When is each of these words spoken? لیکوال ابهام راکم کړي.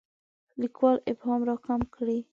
لیکوال 0.61 0.97
ابهام 1.11 1.41
راکم 1.49 1.81
کړي. 1.95 2.17